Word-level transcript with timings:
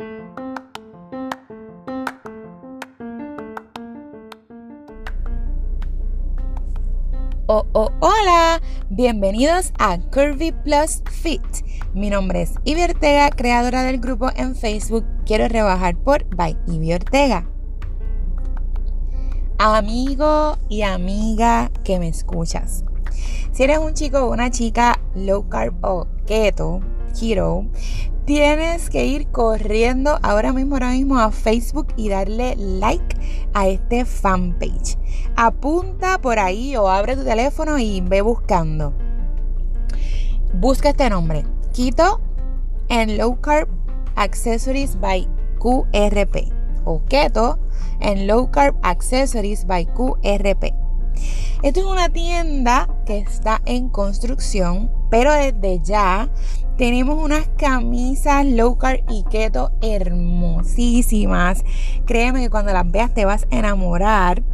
Oh, 0.00 0.06
oh, 7.72 7.90
hola, 7.98 8.62
bienvenidos 8.90 9.72
a 9.80 9.98
Curvy 9.98 10.52
Plus 10.52 11.02
Fit. 11.10 11.42
Mi 11.94 12.10
nombre 12.10 12.42
es 12.42 12.54
Ivy 12.62 12.82
Ortega, 12.82 13.30
creadora 13.30 13.82
del 13.82 13.98
grupo 13.98 14.30
en 14.36 14.54
Facebook 14.54 15.04
Quiero 15.26 15.48
Rebajar 15.48 15.96
por 15.96 16.24
by 16.36 16.56
Ivy 16.68 16.92
Ortega. 16.92 17.50
Amigo 19.58 20.58
y 20.68 20.82
amiga 20.82 21.72
que 21.82 21.98
me 21.98 22.06
escuchas. 22.06 22.84
Si 23.50 23.64
eres 23.64 23.78
un 23.78 23.94
chico 23.94 24.18
o 24.18 24.32
una 24.32 24.52
chica 24.52 25.00
low 25.16 25.48
carb 25.48 25.74
o 25.84 26.06
keto, 26.24 26.82
keto, 27.18 27.64
tienes 28.28 28.90
que 28.90 29.06
ir 29.06 29.28
corriendo 29.28 30.18
ahora 30.22 30.52
mismo, 30.52 30.74
ahora 30.74 30.90
mismo 30.90 31.18
a 31.18 31.32
Facebook 31.32 31.94
y 31.96 32.10
darle 32.10 32.56
like 32.56 33.16
a 33.54 33.68
este 33.68 34.04
fanpage. 34.04 34.98
Apunta 35.34 36.18
por 36.18 36.38
ahí 36.38 36.76
o 36.76 36.88
abre 36.88 37.16
tu 37.16 37.24
teléfono 37.24 37.78
y 37.78 38.02
ve 38.02 38.20
buscando. 38.20 38.92
Busca 40.52 40.90
este 40.90 41.08
nombre, 41.08 41.46
Keto 41.72 42.20
and 42.90 43.12
Low 43.12 43.40
Carb 43.40 43.66
Accessories 44.14 45.00
by 45.00 45.26
QRP 45.58 46.52
o 46.84 47.00
Keto 47.06 47.58
and 48.02 48.26
Low 48.26 48.50
Carb 48.50 48.76
Accessories 48.82 49.66
by 49.66 49.86
QRP. 49.86 50.74
Esto 51.62 51.80
es 51.80 51.86
una 51.86 52.10
tienda 52.10 52.90
que 53.06 53.20
está 53.20 53.62
en 53.64 53.88
construcción, 53.88 54.90
pero 55.08 55.32
desde 55.32 55.80
ya 55.80 56.28
tenemos 56.78 57.22
unas 57.22 57.48
camisas 57.58 58.46
low 58.46 58.78
carb 58.78 59.02
y 59.10 59.24
keto 59.24 59.72
hermosísimas. 59.82 61.64
Créeme 62.06 62.40
que 62.40 62.50
cuando 62.50 62.72
las 62.72 62.88
veas 62.90 63.12
te 63.12 63.24
vas 63.24 63.46
a 63.50 63.56
enamorar 63.58 64.44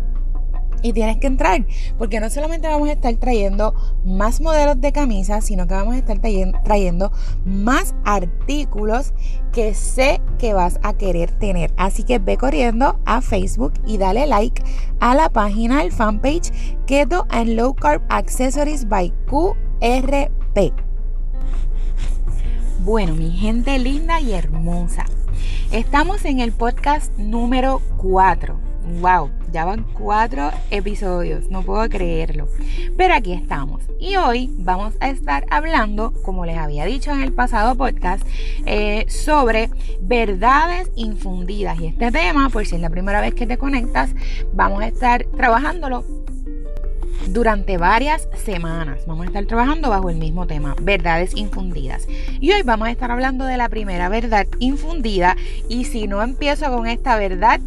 y 0.82 0.92
tienes 0.92 1.18
que 1.18 1.26
entrar, 1.26 1.64
porque 1.96 2.20
no 2.20 2.28
solamente 2.28 2.68
vamos 2.68 2.88
a 2.88 2.92
estar 2.92 3.14
trayendo 3.16 3.74
más 4.04 4.42
modelos 4.42 4.80
de 4.80 4.92
camisas, 4.92 5.46
sino 5.46 5.66
que 5.66 5.72
vamos 5.72 5.94
a 5.94 5.98
estar 5.98 6.18
trayendo 6.18 7.10
más 7.46 7.94
artículos 8.04 9.14
que 9.52 9.72
sé 9.72 10.20
que 10.38 10.52
vas 10.52 10.78
a 10.82 10.92
querer 10.94 11.30
tener. 11.30 11.72
Así 11.78 12.04
que 12.04 12.18
ve 12.18 12.36
corriendo 12.36 13.00
a 13.06 13.22
Facebook 13.22 13.72
y 13.86 13.96
dale 13.96 14.26
like 14.26 14.62
a 15.00 15.14
la 15.14 15.30
página 15.30 15.78
del 15.78 15.92
fanpage 15.92 16.52
Keto 16.86 17.26
and 17.30 17.50
Low 17.50 17.74
Carb 17.74 18.02
Accessories 18.10 18.86
by 18.86 19.10
QRP. 19.26 20.83
Bueno, 22.84 23.14
mi 23.14 23.30
gente 23.30 23.78
linda 23.78 24.20
y 24.20 24.34
hermosa, 24.34 25.06
estamos 25.72 26.26
en 26.26 26.40
el 26.40 26.52
podcast 26.52 27.10
número 27.16 27.80
4 27.96 28.74
wow, 29.00 29.30
ya 29.52 29.64
van 29.64 29.84
cuatro 29.94 30.50
episodios, 30.70 31.50
no 31.50 31.62
puedo 31.62 31.88
creerlo. 31.88 32.48
Pero 32.96 33.14
aquí 33.14 33.32
estamos. 33.32 33.84
Y 33.98 34.16
hoy 34.16 34.50
vamos 34.58 34.94
a 35.00 35.08
estar 35.08 35.46
hablando, 35.50 36.12
como 36.22 36.44
les 36.44 36.58
había 36.58 36.84
dicho 36.84 37.10
en 37.10 37.22
el 37.22 37.32
pasado 37.32 37.74
podcast, 37.76 38.26
eh, 38.66 39.06
sobre 39.08 39.70
verdades 40.00 40.90
infundidas. 40.96 41.80
Y 41.80 41.86
este 41.86 42.12
tema, 42.12 42.50
por 42.50 42.66
si 42.66 42.76
es 42.76 42.80
la 42.80 42.90
primera 42.90 43.20
vez 43.20 43.34
que 43.34 43.46
te 43.46 43.58
conectas, 43.58 44.14
vamos 44.52 44.82
a 44.82 44.88
estar 44.88 45.24
trabajándolo 45.36 46.04
durante 47.28 47.78
varias 47.78 48.28
semanas. 48.44 49.06
Vamos 49.06 49.24
a 49.24 49.28
estar 49.28 49.44
trabajando 49.46 49.90
bajo 49.90 50.10
el 50.10 50.16
mismo 50.16 50.46
tema, 50.46 50.76
verdades 50.80 51.34
infundidas. 51.36 52.06
Y 52.40 52.52
hoy 52.52 52.62
vamos 52.62 52.88
a 52.88 52.90
estar 52.90 53.10
hablando 53.10 53.44
de 53.44 53.56
la 53.56 53.68
primera 53.68 54.08
verdad 54.08 54.46
infundida. 54.58 55.36
Y 55.68 55.84
si 55.84 56.06
no 56.06 56.22
empiezo 56.22 56.70
con 56.70 56.86
esta 56.86 57.16
verdad, 57.16 57.60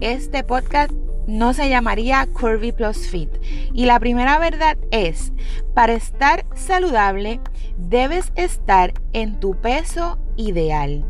este 0.00 0.44
podcast 0.44 0.92
no 1.26 1.54
se 1.54 1.68
llamaría 1.68 2.26
Curvy 2.26 2.72
Plus 2.72 3.06
Fit. 3.06 3.30
Y 3.72 3.86
la 3.86 3.98
primera 4.00 4.38
verdad 4.38 4.76
es, 4.90 5.32
para 5.74 5.94
estar 5.94 6.44
saludable, 6.54 7.40
debes 7.76 8.32
estar 8.34 8.92
en 9.12 9.38
tu 9.40 9.54
peso 9.60 10.18
ideal. 10.36 11.04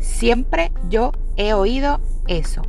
Siempre 0.00 0.72
yo 0.88 1.12
he 1.36 1.52
oído 1.52 2.00
eso, 2.26 2.62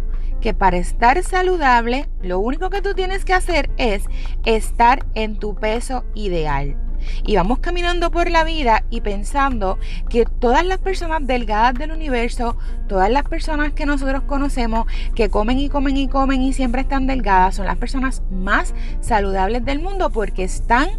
que 0.48 0.54
para 0.54 0.78
estar 0.78 1.22
saludable, 1.24 2.08
lo 2.22 2.40
único 2.40 2.70
que 2.70 2.82
tú 2.82 2.94
tienes 2.94 3.26
que 3.26 3.34
hacer 3.34 3.70
es 3.76 4.06
estar 4.46 5.06
en 5.14 5.38
tu 5.40 5.56
peso 5.56 6.06
ideal. 6.16 6.87
Y 7.26 7.36
vamos 7.36 7.60
caminando 7.60 8.12
por 8.12 8.30
la 8.30 8.44
vida 8.44 8.84
y 8.90 9.02
pensando 9.02 9.78
que 10.10 10.26
todas 10.26 10.66
las 10.66 10.78
personas 10.80 11.26
delgadas 11.26 11.74
del 11.76 11.92
universo, 11.92 12.58
todas 12.88 13.10
las 13.10 13.24
personas 13.24 13.74
que 13.74 13.86
nosotros 13.86 14.24
conocemos, 14.24 14.88
que 15.16 15.30
comen 15.30 15.60
y 15.60 15.70
comen 15.70 15.98
y 15.98 16.08
comen 16.08 16.42
y 16.42 16.54
siempre 16.54 16.82
están 16.82 17.08
delgadas, 17.08 17.56
son 17.56 17.66
las 17.66 17.78
personas 17.78 18.24
más 18.32 18.74
saludables 19.02 19.66
del 19.66 19.80
mundo 19.80 20.10
porque 20.10 20.44
están 20.44 20.90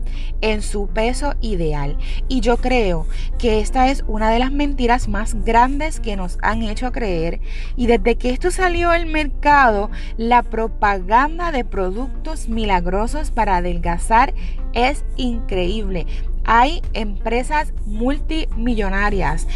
en 0.41 0.62
su 0.62 0.88
peso 0.88 1.34
ideal. 1.41 1.97
Y 2.28 2.41
yo 2.41 2.56
creo 2.56 3.06
que 3.38 3.60
esta 3.60 3.88
es 3.88 4.04
una 4.06 4.30
de 4.30 4.38
las 4.38 4.53
mentiras 4.53 5.09
más 5.09 5.34
grandes 5.44 6.00
que 6.00 6.16
nos 6.16 6.38
han 6.42 6.62
hecho 6.62 6.92
creer. 6.92 7.41
Y 7.76 7.86
desde 7.86 8.16
que 8.16 8.30
esto 8.30 8.50
salió 8.50 8.91
al 8.91 9.06
mercado, 9.06 9.91
la 10.16 10.42
propaganda 10.42 11.53
de 11.53 11.65
productos 11.65 12.48
milagrosos 12.48 13.30
para 13.30 13.56
adelgazar 13.56 14.34
es 14.72 15.04
increíble. 15.16 16.06
Hay 16.44 16.82
empresas 16.94 17.72
multimillonarias 17.86 19.46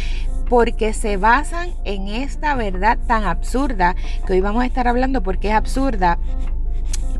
porque 0.49 0.93
se 0.93 1.17
basan 1.17 1.71
en 1.85 2.07
esta 2.07 2.55
verdad 2.55 2.99
tan 3.07 3.23
absurda 3.23 3.95
que 4.27 4.33
hoy 4.33 4.41
vamos 4.41 4.63
a 4.63 4.67
estar 4.67 4.87
hablando 4.87 5.23
porque 5.23 5.49
es 5.49 5.55
absurda 5.55 6.19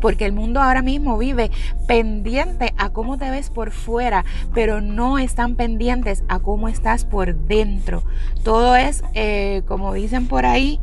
porque 0.03 0.25
el 0.25 0.33
mundo 0.33 0.61
ahora 0.61 0.81
mismo 0.81 1.17
vive 1.17 1.49
pendiente 1.87 2.73
a 2.77 2.89
cómo 2.89 3.17
te 3.17 3.31
ves 3.31 3.49
por 3.49 3.71
fuera, 3.71 4.25
pero 4.53 4.81
no 4.81 5.17
están 5.17 5.55
pendientes 5.55 6.25
a 6.27 6.39
cómo 6.39 6.67
estás 6.67 7.05
por 7.05 7.33
dentro. 7.33 8.03
Todo 8.43 8.75
es, 8.75 9.01
eh, 9.13 9.63
como 9.65 9.93
dicen 9.93 10.27
por 10.27 10.45
ahí, 10.45 10.81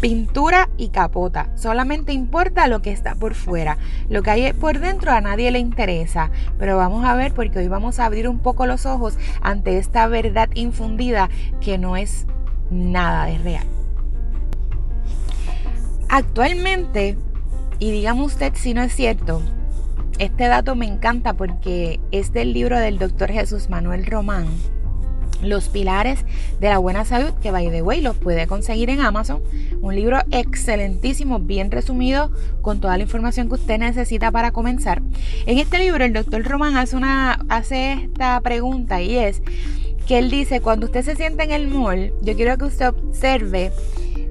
pintura 0.00 0.68
y 0.76 0.88
capota. 0.88 1.50
Solamente 1.56 2.12
importa 2.12 2.68
lo 2.68 2.82
que 2.82 2.92
está 2.92 3.14
por 3.14 3.34
fuera. 3.34 3.78
Lo 4.08 4.22
que 4.22 4.30
hay 4.30 4.52
por 4.52 4.78
dentro 4.78 5.12
a 5.12 5.20
nadie 5.20 5.50
le 5.50 5.58
interesa. 5.58 6.30
Pero 6.58 6.76
vamos 6.76 7.04
a 7.04 7.14
ver 7.14 7.32
porque 7.32 7.58
hoy 7.58 7.68
vamos 7.68 7.98
a 7.98 8.06
abrir 8.06 8.28
un 8.28 8.38
poco 8.38 8.66
los 8.66 8.86
ojos 8.86 9.18
ante 9.40 9.78
esta 9.78 10.06
verdad 10.06 10.48
infundida 10.54 11.28
que 11.60 11.78
no 11.78 11.96
es 11.96 12.26
nada 12.70 13.26
de 13.26 13.38
real. 13.38 13.66
Actualmente, 16.08 17.16
y 17.78 17.90
dígame 17.90 18.22
usted 18.22 18.52
si 18.54 18.72
no 18.72 18.82
es 18.82 18.94
cierto, 18.94 19.42
este 20.18 20.48
dato 20.48 20.74
me 20.74 20.86
encanta 20.86 21.34
porque 21.34 22.00
es 22.10 22.32
del 22.32 22.52
libro 22.52 22.78
del 22.78 22.98
doctor 22.98 23.30
Jesús 23.30 23.68
Manuel 23.68 24.06
Román 24.06 24.46
los 25.42 25.68
pilares 25.68 26.24
de 26.60 26.68
la 26.68 26.78
buena 26.78 27.04
salud, 27.04 27.32
que 27.42 27.50
by 27.50 27.70
the 27.70 27.82
way 27.82 28.00
los 28.00 28.16
puede 28.16 28.46
conseguir 28.46 28.90
en 28.90 29.00
Amazon. 29.00 29.42
Un 29.80 29.94
libro 29.94 30.18
excelentísimo, 30.30 31.38
bien 31.38 31.70
resumido, 31.70 32.30
con 32.62 32.80
toda 32.80 32.96
la 32.96 33.04
información 33.04 33.48
que 33.48 33.54
usted 33.54 33.78
necesita 33.78 34.30
para 34.30 34.52
comenzar. 34.52 35.02
En 35.46 35.58
este 35.58 35.78
libro, 35.78 36.04
el 36.04 36.12
doctor 36.12 36.42
Román 36.44 36.76
hace, 36.76 36.96
una, 36.96 37.44
hace 37.48 37.92
esta 37.92 38.40
pregunta 38.40 39.00
y 39.00 39.16
es 39.16 39.42
que 40.06 40.18
él 40.18 40.30
dice, 40.30 40.60
cuando 40.60 40.86
usted 40.86 41.04
se 41.04 41.16
sienta 41.16 41.44
en 41.44 41.50
el 41.50 41.68
mall, 41.68 42.12
yo 42.22 42.34
quiero 42.34 42.56
que 42.56 42.64
usted 42.64 42.88
observe 42.88 43.72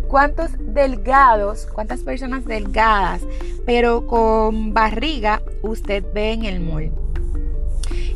cuántos 0.07 0.51
delgados, 0.59 1.67
cuántas 1.71 2.01
personas 2.01 2.45
delgadas, 2.45 3.21
pero 3.65 4.07
con 4.07 4.73
barriga, 4.73 5.41
usted 5.61 6.03
ve 6.13 6.33
en 6.33 6.45
el 6.45 6.59
mall. 6.61 6.91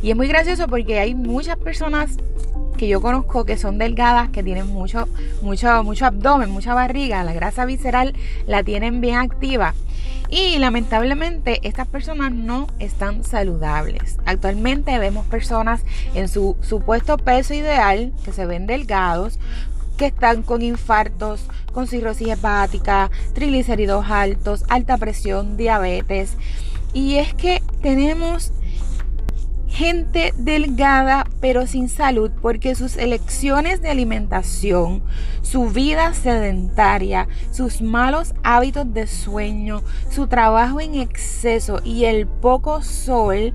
Y 0.01 0.09
es 0.09 0.17
muy 0.17 0.27
gracioso 0.27 0.67
porque 0.67 0.99
hay 0.99 1.13
muchas 1.13 1.57
personas 1.57 2.17
que 2.81 2.87
yo 2.87 2.99
conozco 2.99 3.45
que 3.45 3.57
son 3.57 3.77
delgadas, 3.77 4.29
que 4.29 4.41
tienen 4.41 4.65
mucho, 4.65 5.07
mucho, 5.43 5.83
mucho 5.83 6.07
abdomen, 6.07 6.49
mucha 6.49 6.73
barriga, 6.73 7.23
la 7.23 7.31
grasa 7.31 7.63
visceral 7.65 8.15
la 8.47 8.63
tienen 8.63 9.01
bien 9.01 9.17
activa. 9.17 9.75
Y 10.29 10.57
lamentablemente 10.57 11.59
estas 11.61 11.87
personas 11.87 12.31
no 12.31 12.65
están 12.79 13.23
saludables. 13.23 14.17
Actualmente 14.25 14.97
vemos 14.97 15.27
personas 15.27 15.83
en 16.15 16.27
su 16.27 16.57
supuesto 16.61 17.19
peso 17.19 17.53
ideal, 17.53 18.13
que 18.25 18.33
se 18.33 18.47
ven 18.47 18.65
delgados, 18.65 19.37
que 19.95 20.07
están 20.07 20.41
con 20.41 20.63
infartos, 20.63 21.45
con 21.73 21.85
cirrosis 21.85 22.29
hepática, 22.29 23.11
triglicéridos 23.35 24.09
altos, 24.09 24.65
alta 24.69 24.97
presión, 24.97 25.55
diabetes. 25.55 26.35
Y 26.93 27.17
es 27.17 27.35
que 27.35 27.61
tenemos 27.83 28.51
gente 29.71 30.33
delgada 30.37 31.25
pero 31.39 31.65
sin 31.65 31.87
salud 31.87 32.29
porque 32.41 32.75
sus 32.75 32.97
elecciones 32.97 33.81
de 33.81 33.89
alimentación, 33.89 35.01
su 35.41 35.69
vida 35.69 36.13
sedentaria, 36.13 37.27
sus 37.51 37.81
malos 37.81 38.35
hábitos 38.43 38.93
de 38.93 39.07
sueño, 39.07 39.81
su 40.09 40.27
trabajo 40.27 40.81
en 40.81 40.95
exceso 40.95 41.81
y 41.83 42.03
el 42.03 42.27
poco 42.27 42.83
sol 42.83 43.53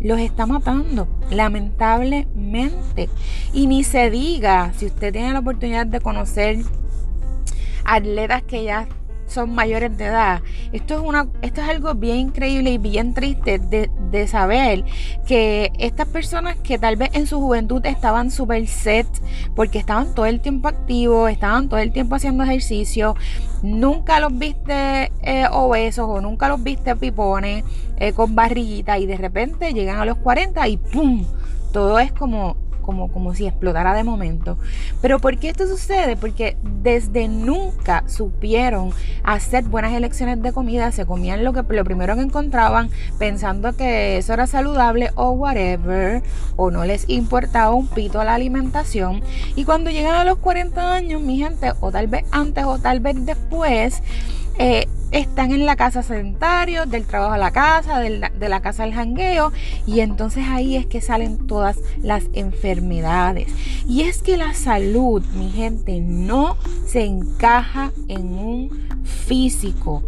los 0.00 0.18
está 0.18 0.46
matando, 0.46 1.06
lamentablemente. 1.30 3.08
Y 3.52 3.68
ni 3.68 3.84
se 3.84 4.10
diga, 4.10 4.72
si 4.76 4.86
usted 4.86 5.12
tiene 5.12 5.32
la 5.32 5.38
oportunidad 5.38 5.86
de 5.86 6.00
conocer 6.00 6.58
atletas 7.84 8.42
que 8.42 8.64
ya 8.64 8.88
son 9.26 9.54
mayores 9.54 9.96
de 9.96 10.06
edad. 10.06 10.42
Esto 10.72 10.94
es, 10.94 11.00
una, 11.00 11.28
esto 11.40 11.62
es 11.62 11.68
algo 11.68 11.94
bien 11.94 12.18
increíble 12.18 12.72
y 12.72 12.78
bien 12.78 13.14
triste 13.14 13.58
de 14.12 14.28
saber 14.28 14.84
que 15.26 15.72
estas 15.78 16.06
personas 16.06 16.56
que 16.56 16.78
tal 16.78 16.96
vez 16.96 17.10
en 17.14 17.26
su 17.26 17.40
juventud 17.40 17.84
estaban 17.84 18.30
super 18.30 18.64
set 18.68 19.06
porque 19.56 19.78
estaban 19.78 20.14
todo 20.14 20.26
el 20.26 20.40
tiempo 20.40 20.68
activos, 20.68 21.30
estaban 21.30 21.68
todo 21.68 21.80
el 21.80 21.90
tiempo 21.90 22.14
haciendo 22.14 22.44
ejercicio, 22.44 23.16
nunca 23.62 24.20
los 24.20 24.38
viste 24.38 25.10
eh, 25.22 25.46
obesos 25.50 26.06
o 26.08 26.20
nunca 26.20 26.48
los 26.48 26.62
viste 26.62 26.94
pipones 26.94 27.64
eh, 27.96 28.12
con 28.12 28.34
barriguita 28.34 28.98
y 28.98 29.06
de 29.06 29.16
repente 29.16 29.72
llegan 29.72 29.98
a 29.98 30.04
los 30.04 30.18
40 30.18 30.68
y 30.68 30.76
¡pum! 30.76 31.24
Todo 31.72 31.98
es 31.98 32.12
como 32.12 32.56
como, 32.82 33.10
como 33.10 33.34
si 33.34 33.46
explotara 33.46 33.94
de 33.94 34.04
momento. 34.04 34.58
Pero 35.00 35.18
¿por 35.18 35.38
qué 35.38 35.50
esto 35.50 35.66
sucede? 35.66 36.16
Porque 36.16 36.56
desde 36.62 37.28
nunca 37.28 38.04
supieron 38.08 38.90
hacer 39.24 39.64
buenas 39.64 39.92
elecciones 39.92 40.42
de 40.42 40.52
comida, 40.52 40.92
se 40.92 41.06
comían 41.06 41.44
lo, 41.44 41.52
que, 41.52 41.62
lo 41.74 41.84
primero 41.84 42.14
que 42.14 42.22
encontraban 42.22 42.90
pensando 43.18 43.74
que 43.74 44.18
eso 44.18 44.32
era 44.32 44.46
saludable 44.46 45.10
o 45.14 45.30
whatever, 45.30 46.22
o 46.56 46.70
no 46.70 46.84
les 46.84 47.08
importaba 47.08 47.74
un 47.74 47.88
pito 47.88 48.20
a 48.20 48.24
la 48.24 48.34
alimentación. 48.34 49.22
Y 49.56 49.64
cuando 49.64 49.90
llegan 49.90 50.14
a 50.14 50.24
los 50.24 50.38
40 50.38 50.94
años, 50.94 51.20
mi 51.22 51.38
gente, 51.38 51.72
o 51.80 51.90
tal 51.90 52.08
vez 52.08 52.24
antes 52.30 52.64
o 52.64 52.78
tal 52.78 53.00
vez 53.00 53.24
después, 53.24 54.02
eh, 54.58 54.86
están 55.12 55.52
en 55.52 55.66
la 55.66 55.76
casa 55.76 56.02
sedentarios, 56.02 56.90
del 56.90 57.04
trabajo 57.04 57.34
a 57.34 57.38
la 57.38 57.50
casa, 57.50 58.00
de 58.00 58.48
la, 58.48 58.60
casa 58.60 58.84
al 58.84 58.94
jangueo, 58.94 59.52
y 59.86 60.00
entonces 60.00 60.44
ahí 60.48 60.76
es 60.76 60.86
que 60.86 61.00
salen 61.00 61.46
todas 61.46 61.78
las 62.02 62.24
enfermedades. 62.32 63.48
Y 63.86 64.02
es 64.02 64.22
que 64.22 64.36
la 64.36 64.54
salud, 64.54 65.22
mi 65.34 65.50
gente, 65.50 66.00
no 66.00 66.56
se 66.86 67.04
encaja 67.04 67.92
en 68.08 68.34
un 68.34 68.88
físico. 69.04 70.02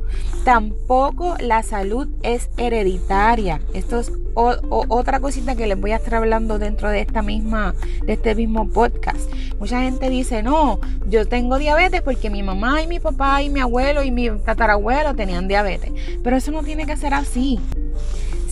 Tampoco 0.45 1.37
la 1.41 1.63
salud 1.63 2.09
es 2.23 2.51
hereditaria. 2.57 3.61
Esto 3.73 4.01
es 4.01 4.13
otra 4.35 5.21
cosita 5.21 5.55
que 5.55 5.67
les 5.67 5.81
voy 5.81 5.93
a 5.93 5.97
estar 5.97 6.17
hablando 6.17 6.59
dentro 6.59 6.91
de 6.91 7.01
esta 7.01 7.23
misma, 7.23 7.75
de 8.05 8.15
este 8.15 8.35
mismo 8.35 8.69
podcast. 8.69 9.31
Mucha 9.59 9.81
gente 9.81 10.11
dice, 10.11 10.43
no, 10.43 10.81
yo 11.09 11.27
tengo 11.27 11.59
diabetes 11.59 12.03
porque 12.03 12.29
mi 12.31 12.43
mamá 12.43 12.83
y 12.83 12.87
mi 12.87 13.01
papá 13.01 13.43
y 13.43 13.49
mi 13.49 13.61
abuelo 13.61 14.03
y 14.03 14.11
mi 14.11 14.29
tatarabuelo 14.31 14.94
tenían 15.17 15.49
diabetes. 15.49 15.93
Pero 16.23 16.37
eso 16.37 16.53
no 16.53 16.63
tiene 16.63 16.87
que 16.87 16.97
ser 16.97 17.15
así. 17.15 17.59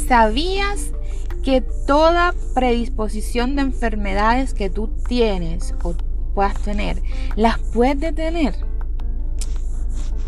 ¿Sabías 0.08 0.90
que 1.44 1.60
toda 1.60 2.34
predisposición 2.54 3.56
de 3.56 3.62
enfermedades 3.62 4.54
que 4.54 4.70
tú 4.70 4.88
tienes 5.08 5.74
o 5.82 5.94
puedas 6.34 6.60
tener, 6.62 7.02
las 7.36 7.58
puedes 7.58 8.00
detener? 8.00 8.54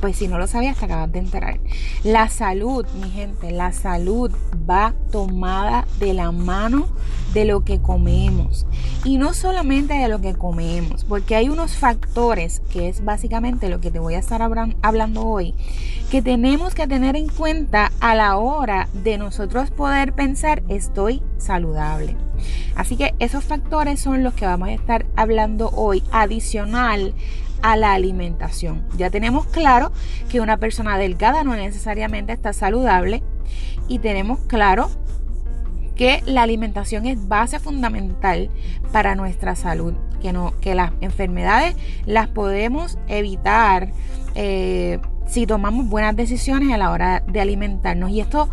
Pues 0.04 0.16
si 0.16 0.28
no 0.28 0.36
lo 0.36 0.46
sabías, 0.46 0.76
te 0.76 0.84
acabas 0.84 1.10
de 1.10 1.18
enterar. 1.18 1.60
La 2.02 2.28
salud, 2.28 2.84
mi 3.00 3.08
gente, 3.08 3.50
la 3.52 3.72
salud 3.72 4.30
va 4.68 4.92
tomada 5.10 5.86
de 5.98 6.12
la 6.12 6.30
mano 6.30 6.88
de 7.32 7.46
lo 7.46 7.64
que 7.64 7.80
comemos. 7.80 8.66
Y 9.02 9.16
no 9.16 9.32
solamente 9.32 9.94
de 9.94 10.08
lo 10.08 10.20
que 10.20 10.34
comemos, 10.34 11.04
porque 11.04 11.36
hay 11.36 11.48
unos 11.48 11.76
factores, 11.78 12.60
que 12.70 12.90
es 12.90 13.02
básicamente 13.02 13.70
lo 13.70 13.80
que 13.80 13.90
te 13.90 13.98
voy 13.98 14.12
a 14.12 14.18
estar 14.18 14.42
hablando 14.42 15.26
hoy, 15.26 15.54
que 16.10 16.20
tenemos 16.20 16.74
que 16.74 16.86
tener 16.86 17.16
en 17.16 17.28
cuenta 17.28 17.90
a 18.00 18.14
la 18.14 18.36
hora 18.36 18.88
de 18.92 19.16
nosotros 19.16 19.70
poder 19.70 20.12
pensar 20.12 20.62
estoy 20.68 21.22
saludable. 21.38 22.14
Así 22.76 22.98
que 22.98 23.14
esos 23.20 23.42
factores 23.42 24.00
son 24.00 24.22
los 24.22 24.34
que 24.34 24.44
vamos 24.44 24.68
a 24.68 24.74
estar 24.74 25.06
hablando 25.16 25.70
hoy, 25.70 26.02
adicional 26.12 27.14
a 27.64 27.76
la 27.76 27.94
alimentación. 27.94 28.84
Ya 28.98 29.08
tenemos 29.08 29.46
claro 29.46 29.90
que 30.28 30.42
una 30.42 30.58
persona 30.58 30.98
delgada 30.98 31.44
no 31.44 31.56
necesariamente 31.56 32.34
está 32.34 32.52
saludable 32.52 33.22
y 33.88 34.00
tenemos 34.00 34.38
claro 34.40 34.90
que 35.96 36.22
la 36.26 36.42
alimentación 36.42 37.06
es 37.06 37.26
base 37.26 37.58
fundamental 37.58 38.50
para 38.92 39.14
nuestra 39.14 39.56
salud, 39.56 39.94
que, 40.20 40.34
no, 40.34 40.52
que 40.60 40.74
las 40.74 40.92
enfermedades 41.00 41.74
las 42.04 42.28
podemos 42.28 42.98
evitar 43.08 43.92
eh, 44.34 44.98
si 45.26 45.46
tomamos 45.46 45.88
buenas 45.88 46.14
decisiones 46.14 46.70
a 46.70 46.76
la 46.76 46.90
hora 46.90 47.22
de 47.26 47.40
alimentarnos. 47.40 48.10
Y 48.10 48.20
esto 48.20 48.50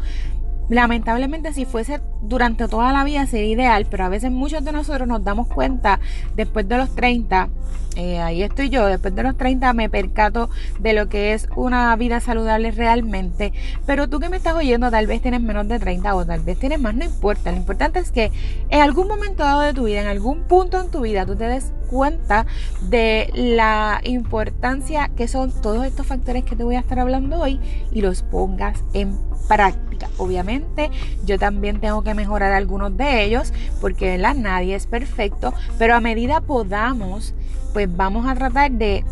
Lamentablemente 0.72 1.52
si 1.52 1.66
fuese 1.66 2.00
durante 2.22 2.70
toda 2.70 2.94
la 2.94 3.04
vida 3.04 3.26
sería 3.26 3.52
ideal, 3.52 3.88
pero 3.92 4.06
a 4.06 4.10
veces 4.10 4.32
muchos 4.32 4.64
de 4.64 4.72
nosotros 4.72 5.06
nos 5.06 5.22
damos 5.22 5.48
cuenta 5.48 6.00
después 6.38 6.66
de 6.70 6.78
los 6.78 6.96
30, 6.96 7.50
eh, 7.98 8.20
ahí 8.20 8.42
estoy 8.42 8.70
yo, 8.70 8.86
después 8.86 9.14
de 9.14 9.22
los 9.22 9.36
30 9.36 9.74
me 9.74 9.90
percato 9.90 10.50
de 10.80 10.94
lo 10.94 11.10
que 11.10 11.34
es 11.34 11.50
una 11.58 11.94
vida 11.98 12.22
saludable 12.22 12.72
realmente, 12.72 13.52
pero 13.86 14.08
tú 14.08 14.22
que 14.22 14.30
me 14.30 14.38
estás 14.38 14.56
oyendo 14.56 14.90
tal 14.90 15.08
vez 15.08 15.22
tienes 15.22 15.42
menos 15.42 15.68
de 15.68 15.78
30 15.78 16.16
o 16.16 16.26
tal 16.26 16.40
vez 16.40 16.58
tienes 16.58 16.80
más, 16.80 16.96
no 16.96 17.04
importa, 17.04 17.52
lo 17.52 17.58
importante 17.58 18.00
es 18.00 18.10
que 18.14 18.32
en 18.70 18.82
algún 18.82 19.10
momento 19.10 19.44
dado 19.44 19.60
de 19.60 19.74
tu 19.74 19.84
vida, 19.84 20.00
en 20.00 20.08
algún 20.08 20.44
punto 20.44 20.80
en 20.80 20.90
tu 20.90 21.02
vida, 21.02 21.26
tú 21.26 21.36
te 21.36 21.50
des 21.50 21.74
cuenta 21.90 22.46
de 22.84 23.30
la 23.36 24.00
importancia 24.06 25.10
que 25.18 25.28
son 25.28 25.52
todos 25.52 25.86
estos 25.86 26.08
factores 26.08 26.46
que 26.46 26.56
te 26.56 26.64
voy 26.64 26.76
a 26.76 26.80
estar 26.80 26.98
hablando 26.98 27.42
hoy 27.42 27.60
y 27.92 28.00
los 28.00 28.22
pongas 28.22 28.82
en 28.94 29.31
práctica. 29.48 30.10
Obviamente 30.18 30.90
yo 31.26 31.38
también 31.38 31.80
tengo 31.80 32.04
que 32.04 32.14
mejorar 32.14 32.52
algunos 32.52 32.96
de 32.98 33.24
ellos 33.24 33.54
porque 33.80 34.18
nadie 34.34 34.76
es 34.76 34.88
perfecto, 34.88 35.54
pero 35.78 35.96
a 35.96 36.00
medida 36.00 36.42
podamos 36.42 37.34
pues 37.74 37.88
vamos 37.96 38.28
a 38.28 38.36
tratar 38.36 38.72
de, 38.72 39.04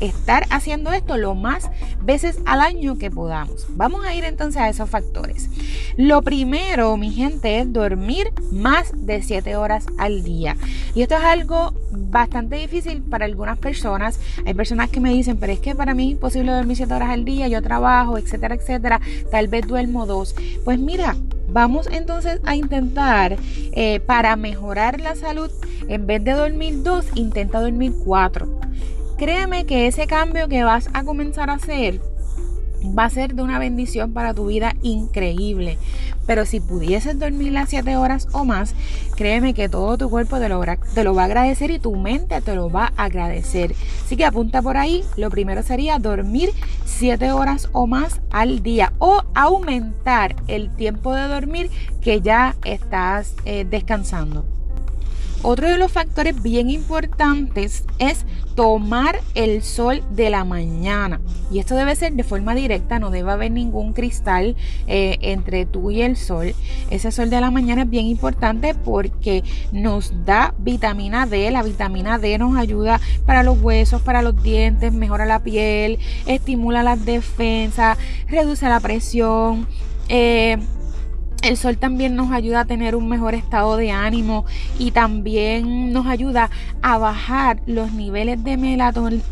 estar 0.00 0.46
haciendo 0.50 0.92
esto 0.92 1.16
lo 1.16 1.34
más 1.34 1.70
veces 2.02 2.38
al 2.46 2.60
año 2.60 2.98
que 2.98 3.10
podamos. 3.10 3.66
Vamos 3.70 4.04
a 4.04 4.14
ir 4.14 4.24
entonces 4.24 4.60
a 4.60 4.68
esos 4.68 4.88
factores. 4.88 5.50
Lo 5.96 6.22
primero, 6.22 6.96
mi 6.96 7.10
gente, 7.10 7.60
es 7.60 7.72
dormir 7.72 8.32
más 8.50 8.92
de 8.94 9.22
7 9.22 9.56
horas 9.56 9.86
al 9.98 10.24
día. 10.24 10.56
Y 10.94 11.02
esto 11.02 11.16
es 11.16 11.24
algo 11.24 11.74
bastante 11.90 12.56
difícil 12.56 13.02
para 13.02 13.26
algunas 13.26 13.58
personas. 13.58 14.18
Hay 14.44 14.54
personas 14.54 14.90
que 14.90 15.00
me 15.00 15.12
dicen, 15.12 15.36
pero 15.36 15.52
es 15.52 15.60
que 15.60 15.74
para 15.74 15.94
mí 15.94 16.06
es 16.06 16.12
imposible 16.12 16.52
dormir 16.52 16.76
7 16.76 16.92
horas 16.94 17.10
al 17.10 17.24
día, 17.24 17.48
yo 17.48 17.62
trabajo, 17.62 18.18
etcétera, 18.18 18.54
etcétera. 18.54 19.00
Tal 19.30 19.48
vez 19.48 19.66
duermo 19.66 20.06
dos. 20.06 20.34
Pues 20.64 20.78
mira, 20.78 21.16
Vamos 21.54 21.86
entonces 21.92 22.40
a 22.44 22.56
intentar, 22.56 23.36
eh, 23.74 24.00
para 24.00 24.34
mejorar 24.34 25.00
la 25.00 25.14
salud, 25.14 25.52
en 25.86 26.04
vez 26.04 26.24
de 26.24 26.32
dormir 26.32 26.82
dos, 26.82 27.06
intenta 27.14 27.60
dormir 27.60 27.92
cuatro. 28.04 28.58
Créeme 29.18 29.64
que 29.64 29.86
ese 29.86 30.08
cambio 30.08 30.48
que 30.48 30.64
vas 30.64 30.90
a 30.94 31.04
comenzar 31.04 31.50
a 31.50 31.54
hacer 31.54 32.00
va 32.96 33.04
a 33.04 33.10
ser 33.10 33.34
de 33.34 33.42
una 33.42 33.58
bendición 33.58 34.12
para 34.12 34.34
tu 34.34 34.46
vida 34.46 34.74
increíble. 34.82 35.78
Pero 36.26 36.46
si 36.46 36.60
pudieses 36.60 37.18
dormir 37.18 37.52
las 37.52 37.68
7 37.70 37.96
horas 37.96 38.28
o 38.32 38.44
más, 38.44 38.74
créeme 39.16 39.54
que 39.54 39.68
todo 39.68 39.98
tu 39.98 40.10
cuerpo 40.10 40.38
te 40.38 40.48
lo, 40.48 40.62
te 40.94 41.04
lo 41.04 41.14
va 41.14 41.22
a 41.22 41.26
agradecer 41.26 41.70
y 41.70 41.78
tu 41.78 41.94
mente 41.96 42.40
te 42.40 42.54
lo 42.54 42.70
va 42.70 42.92
a 42.96 43.04
agradecer. 43.04 43.74
Así 44.04 44.16
que 44.16 44.24
apunta 44.24 44.62
por 44.62 44.76
ahí. 44.76 45.04
Lo 45.16 45.30
primero 45.30 45.62
sería 45.62 45.98
dormir 45.98 46.50
7 46.84 47.32
horas 47.32 47.68
o 47.72 47.86
más 47.86 48.20
al 48.30 48.62
día 48.62 48.92
o 48.98 49.22
aumentar 49.34 50.36
el 50.48 50.74
tiempo 50.74 51.14
de 51.14 51.28
dormir 51.28 51.70
que 52.00 52.20
ya 52.20 52.56
estás 52.64 53.34
eh, 53.44 53.66
descansando. 53.68 54.44
Otro 55.46 55.68
de 55.68 55.76
los 55.76 55.92
factores 55.92 56.42
bien 56.42 56.70
importantes 56.70 57.84
es 57.98 58.24
tomar 58.54 59.20
el 59.34 59.62
sol 59.62 60.02
de 60.10 60.30
la 60.30 60.42
mañana. 60.42 61.20
Y 61.50 61.58
esto 61.58 61.74
debe 61.74 61.94
ser 61.96 62.14
de 62.14 62.24
forma 62.24 62.54
directa, 62.54 62.98
no 62.98 63.10
debe 63.10 63.30
haber 63.30 63.50
ningún 63.50 63.92
cristal 63.92 64.56
eh, 64.86 65.18
entre 65.20 65.66
tú 65.66 65.90
y 65.90 66.00
el 66.00 66.16
sol. 66.16 66.54
Ese 66.88 67.12
sol 67.12 67.28
de 67.28 67.42
la 67.42 67.50
mañana 67.50 67.82
es 67.82 67.90
bien 67.90 68.06
importante 68.06 68.74
porque 68.74 69.44
nos 69.70 70.14
da 70.24 70.54
vitamina 70.56 71.26
D. 71.26 71.50
La 71.50 71.62
vitamina 71.62 72.18
D 72.18 72.38
nos 72.38 72.56
ayuda 72.56 72.98
para 73.26 73.42
los 73.42 73.60
huesos, 73.60 74.00
para 74.00 74.22
los 74.22 74.42
dientes, 74.42 74.94
mejora 74.94 75.26
la 75.26 75.42
piel, 75.42 75.98
estimula 76.24 76.82
las 76.82 77.04
defensas, 77.04 77.98
reduce 78.28 78.66
la 78.66 78.80
presión. 78.80 79.68
Eh, 80.08 80.56
el 81.44 81.56
sol 81.56 81.76
también 81.76 82.16
nos 82.16 82.32
ayuda 82.32 82.60
a 82.60 82.64
tener 82.64 82.96
un 82.96 83.08
mejor 83.08 83.34
estado 83.34 83.76
de 83.76 83.90
ánimo 83.90 84.46
y 84.78 84.92
también 84.92 85.92
nos 85.92 86.06
ayuda 86.06 86.50
a 86.82 86.98
bajar 86.98 87.60
los 87.66 87.92
niveles 87.92 88.42
de 88.42 88.56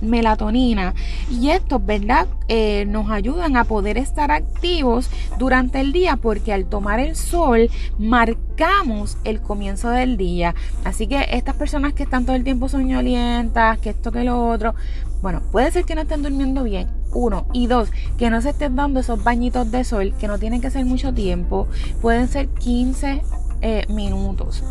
melatonina. 0.00 0.94
Y 1.30 1.50
estos, 1.50 1.84
¿verdad? 1.84 2.28
Eh, 2.48 2.84
nos 2.86 3.10
ayudan 3.10 3.56
a 3.56 3.64
poder 3.64 3.96
estar 3.96 4.30
activos 4.30 5.10
durante 5.38 5.80
el 5.80 5.92
día 5.92 6.16
porque 6.16 6.52
al 6.52 6.66
tomar 6.66 7.00
el 7.00 7.16
sol 7.16 7.70
marcamos 7.98 9.16
el 9.24 9.40
comienzo 9.40 9.88
del 9.90 10.16
día. 10.16 10.54
Así 10.84 11.06
que 11.06 11.26
estas 11.32 11.56
personas 11.56 11.94
que 11.94 12.02
están 12.02 12.26
todo 12.26 12.36
el 12.36 12.44
tiempo 12.44 12.68
soñolientas, 12.68 13.78
que 13.78 13.90
esto 13.90 14.12
que 14.12 14.24
lo 14.24 14.48
otro, 14.48 14.74
bueno, 15.22 15.40
puede 15.50 15.70
ser 15.70 15.84
que 15.84 15.94
no 15.94 16.02
estén 16.02 16.22
durmiendo 16.22 16.62
bien 16.62 17.01
Uno. 17.14 17.46
Y 17.52 17.66
dos, 17.66 17.90
que 18.18 18.30
no 18.30 18.40
se 18.40 18.50
estén 18.50 18.76
dando 18.76 19.00
esos 19.00 19.22
bañitos 19.22 19.70
de 19.70 19.84
sol, 19.84 20.14
que 20.18 20.28
no 20.28 20.38
tienen 20.38 20.60
que 20.60 20.70
ser 20.70 20.84
mucho 20.84 21.12
tiempo. 21.12 21.68
Pueden 22.00 22.28
ser 22.28 22.48
15 22.48 23.22
eh, 23.60 23.84
minutos. 23.88 24.62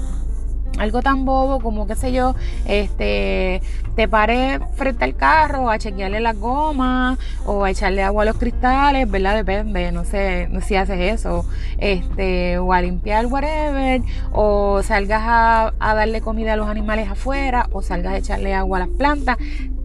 Algo 0.78 1.02
tan 1.02 1.26
bobo 1.26 1.60
como, 1.60 1.86
qué 1.86 1.96
sé 1.96 2.14
yo, 2.14 2.34
este, 2.66 3.62
te 3.96 4.08
paré 4.08 4.60
frente 4.74 5.04
al 5.04 5.16
carro 5.16 5.70
a 5.70 5.78
chequearle 5.78 6.22
las 6.22 6.40
gomas 6.40 7.20
o 7.46 7.66
a 7.66 7.70
echarle 7.70 8.02
agua 8.02 8.24
a 8.24 8.26
los 8.26 8.38
cristales, 8.38 9.10
¿verdad? 9.12 9.36
Depende, 9.36 9.92
no 9.92 10.06
sé 10.06 10.50
si 10.62 10.76
haces 10.76 11.14
eso, 11.14 11.46
este, 11.78 12.58
o 12.58 12.72
a 12.72 12.82
limpiar 12.82 13.26
whatever, 13.28 14.02
o 14.32 14.82
salgas 14.82 15.22
a, 15.24 15.74
a 15.78 15.94
darle 15.94 16.22
comida 16.22 16.54
a 16.54 16.56
los 16.56 16.70
animales 16.70 17.10
afuera, 17.10 17.68
o 17.74 17.82
salgas 17.82 18.14
a 18.14 18.18
echarle 18.18 18.54
agua 18.54 18.78
a 18.78 18.88
las 18.88 18.90
plantas 18.90 19.38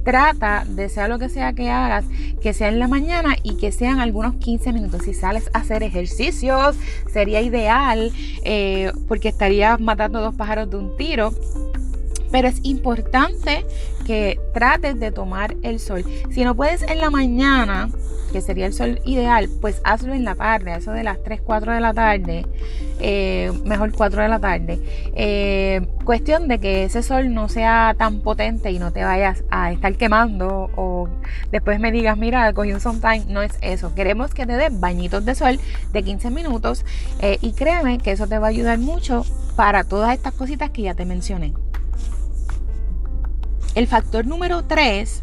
trata 0.06 0.64
de 0.68 0.88
sea 0.88 1.08
lo 1.08 1.18
que 1.18 1.28
sea 1.28 1.52
que 1.52 1.68
hagas, 1.68 2.04
que 2.40 2.52
sea 2.52 2.68
en 2.68 2.78
la 2.78 2.86
mañana 2.86 3.34
y 3.42 3.56
que 3.56 3.72
sean 3.72 3.98
algunos 3.98 4.36
15 4.36 4.72
minutos. 4.72 5.02
Si 5.02 5.12
sales 5.12 5.50
a 5.52 5.58
hacer 5.58 5.82
ejercicios, 5.82 6.76
sería 7.12 7.40
ideal 7.40 8.12
eh, 8.44 8.92
porque 9.08 9.28
estarías 9.28 9.80
matando 9.80 10.20
dos 10.20 10.36
pájaros 10.36 10.70
de 10.70 10.76
un 10.76 10.96
tiro. 10.96 11.34
Pero 12.30 12.46
es 12.46 12.60
importante 12.62 13.66
que 14.06 14.38
trates 14.54 14.98
de 15.00 15.10
tomar 15.10 15.56
el 15.62 15.80
sol. 15.80 16.04
Si 16.30 16.44
no 16.44 16.54
puedes 16.54 16.82
en 16.82 16.98
la 16.98 17.10
mañana, 17.10 17.90
que 18.32 18.40
sería 18.40 18.66
el 18.66 18.72
sol 18.72 19.00
ideal, 19.04 19.48
pues 19.60 19.80
hazlo 19.82 20.14
en 20.14 20.24
la 20.24 20.36
tarde, 20.36 20.76
eso 20.76 20.92
de 20.92 21.02
las 21.02 21.20
3, 21.24 21.40
4 21.44 21.72
de 21.72 21.80
la 21.80 21.92
tarde, 21.92 22.46
eh, 23.00 23.50
mejor 23.64 23.92
4 23.92 24.22
de 24.22 24.28
la 24.28 24.38
tarde. 24.38 24.78
Eh, 25.16 25.88
cuestión 26.04 26.46
de 26.46 26.60
que 26.60 26.84
ese 26.84 27.02
sol 27.02 27.34
no 27.34 27.48
sea 27.48 27.96
tan 27.98 28.20
potente 28.20 28.70
y 28.70 28.78
no 28.78 28.92
te 28.92 29.02
vayas 29.02 29.42
a 29.50 29.72
estar 29.72 29.96
quemando 29.96 30.70
o 30.76 31.08
después 31.50 31.80
me 31.80 31.90
digas, 31.90 32.16
mira, 32.16 32.52
cogí 32.52 32.72
un 32.72 32.80
sometime, 32.80 33.24
no 33.28 33.42
es 33.42 33.58
eso. 33.60 33.92
Queremos 33.94 34.32
que 34.32 34.46
te 34.46 34.56
des 34.56 34.78
bañitos 34.78 35.24
de 35.24 35.34
sol 35.34 35.58
de 35.92 36.02
15 36.04 36.30
minutos 36.30 36.84
eh, 37.20 37.38
y 37.40 37.52
créeme 37.54 37.98
que 37.98 38.12
eso 38.12 38.28
te 38.28 38.38
va 38.38 38.46
a 38.46 38.50
ayudar 38.50 38.78
mucho 38.78 39.24
para 39.56 39.82
todas 39.82 40.14
estas 40.14 40.34
cositas 40.34 40.70
que 40.70 40.82
ya 40.82 40.94
te 40.94 41.04
mencioné. 41.04 41.54
El 43.76 43.86
factor 43.86 44.26
número 44.26 44.64
3, 44.64 45.22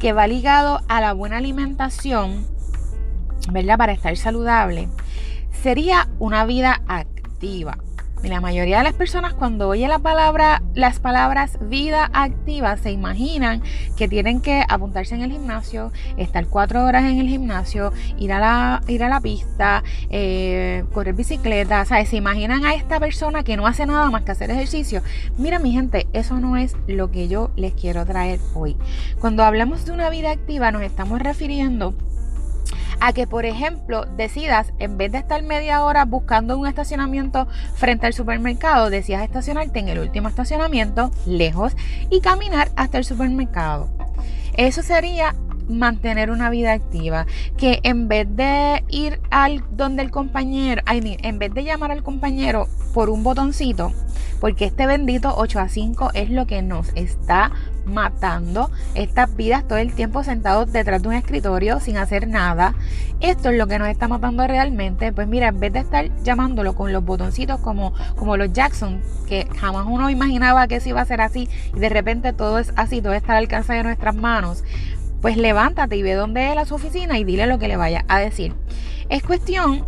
que 0.00 0.14
va 0.14 0.26
ligado 0.26 0.80
a 0.88 1.02
la 1.02 1.12
buena 1.12 1.36
alimentación, 1.36 2.46
¿verdad? 3.52 3.76
Para 3.76 3.92
estar 3.92 4.16
saludable, 4.16 4.88
sería 5.62 6.08
una 6.18 6.46
vida 6.46 6.80
activa. 6.88 7.76
La 8.22 8.40
mayoría 8.40 8.78
de 8.78 8.84
las 8.84 8.92
personas 8.92 9.32
cuando 9.32 9.68
oye 9.68 9.88
la 9.88 9.98
palabra, 9.98 10.62
las 10.74 11.00
palabras 11.00 11.58
vida 11.62 12.10
activa 12.12 12.76
se 12.76 12.92
imaginan 12.92 13.62
que 13.96 14.08
tienen 14.08 14.42
que 14.42 14.62
apuntarse 14.68 15.14
en 15.14 15.22
el 15.22 15.32
gimnasio, 15.32 15.90
estar 16.18 16.46
cuatro 16.46 16.84
horas 16.84 17.04
en 17.04 17.18
el 17.18 17.28
gimnasio, 17.28 17.92
ir 18.18 18.32
a 18.32 18.38
la, 18.38 18.82
ir 18.88 19.02
a 19.02 19.08
la 19.08 19.20
pista, 19.20 19.82
eh, 20.10 20.84
correr 20.92 21.14
bicicleta. 21.14 21.82
O 21.82 21.84
se 21.86 22.16
imaginan 22.16 22.64
a 22.66 22.74
esta 22.74 23.00
persona 23.00 23.42
que 23.42 23.56
no 23.56 23.66
hace 23.66 23.86
nada 23.86 24.10
más 24.10 24.22
que 24.22 24.32
hacer 24.32 24.50
ejercicio. 24.50 25.02
Mira 25.38 25.58
mi 25.58 25.72
gente, 25.72 26.06
eso 26.12 26.38
no 26.40 26.58
es 26.58 26.76
lo 26.86 27.10
que 27.10 27.26
yo 27.26 27.50
les 27.56 27.72
quiero 27.72 28.04
traer 28.04 28.38
hoy. 28.54 28.76
Cuando 29.18 29.44
hablamos 29.44 29.86
de 29.86 29.92
una 29.92 30.10
vida 30.10 30.30
activa 30.30 30.70
nos 30.70 30.82
estamos 30.82 31.20
refiriendo 31.20 31.94
a 33.00 33.12
que, 33.12 33.26
por 33.26 33.46
ejemplo, 33.46 34.04
decidas, 34.16 34.72
en 34.78 34.98
vez 34.98 35.12
de 35.12 35.18
estar 35.18 35.42
media 35.42 35.84
hora 35.84 36.04
buscando 36.04 36.58
un 36.58 36.66
estacionamiento 36.66 37.48
frente 37.74 38.06
al 38.06 38.12
supermercado, 38.12 38.90
decidas 38.90 39.24
estacionarte 39.24 39.78
en 39.78 39.88
el 39.88 39.98
último 39.98 40.28
estacionamiento, 40.28 41.10
lejos, 41.26 41.74
y 42.10 42.20
caminar 42.20 42.70
hasta 42.76 42.98
el 42.98 43.04
supermercado. 43.04 43.88
Eso 44.56 44.82
sería 44.82 45.34
mantener 45.70 46.30
una 46.30 46.50
vida 46.50 46.72
activa. 46.72 47.26
Que 47.56 47.80
en 47.82 48.08
vez 48.08 48.26
de 48.28 48.84
ir 48.88 49.20
al 49.30 49.62
donde 49.70 50.02
el 50.02 50.10
compañero, 50.10 50.82
en 50.86 51.38
vez 51.38 51.54
de 51.54 51.64
llamar 51.64 51.92
al 51.92 52.02
compañero 52.02 52.68
por 52.92 53.08
un 53.08 53.22
botoncito, 53.22 53.92
porque 54.40 54.64
este 54.64 54.86
bendito 54.86 55.34
8 55.36 55.60
a 55.60 55.68
5 55.68 56.10
es 56.14 56.30
lo 56.30 56.46
que 56.46 56.62
nos 56.62 56.88
está 56.94 57.52
matando 57.84 58.70
estas 58.94 59.34
vidas 59.36 59.66
todo 59.66 59.78
el 59.78 59.92
tiempo 59.92 60.22
sentados 60.24 60.72
detrás 60.72 61.02
de 61.02 61.08
un 61.08 61.14
escritorio 61.14 61.80
sin 61.80 61.96
hacer 61.96 62.26
nada. 62.26 62.74
Esto 63.20 63.50
es 63.50 63.58
lo 63.58 63.66
que 63.66 63.78
nos 63.78 63.88
está 63.88 64.08
matando 64.08 64.46
realmente. 64.46 65.12
Pues 65.12 65.28
mira, 65.28 65.48
en 65.48 65.60
vez 65.60 65.72
de 65.72 65.80
estar 65.80 66.08
llamándolo 66.22 66.74
con 66.74 66.92
los 66.92 67.04
botoncitos 67.04 67.60
como, 67.60 67.92
como 68.16 68.36
los 68.36 68.52
Jackson, 68.52 69.00
que 69.28 69.46
jamás 69.58 69.86
uno 69.88 70.08
imaginaba 70.08 70.66
que 70.66 70.76
eso 70.76 70.88
iba 70.88 71.00
a 71.00 71.04
ser 71.04 71.20
así 71.20 71.48
y 71.74 71.78
de 71.78 71.88
repente 71.88 72.32
todo 72.32 72.58
es 72.58 72.72
así, 72.76 73.02
todo 73.02 73.12
está 73.12 73.32
al 73.32 73.38
alcance 73.44 73.72
de 73.72 73.82
nuestras 73.82 74.16
manos, 74.16 74.64
pues 75.20 75.36
levántate 75.36 75.96
y 75.96 76.02
ve 76.02 76.14
dónde 76.14 76.52
es 76.52 76.68
su 76.68 76.74
oficina 76.74 77.18
y 77.18 77.24
dile 77.24 77.46
lo 77.46 77.58
que 77.58 77.68
le 77.68 77.76
vaya 77.76 78.04
a 78.08 78.18
decir. 78.18 78.54
Es 79.10 79.22
cuestión 79.22 79.84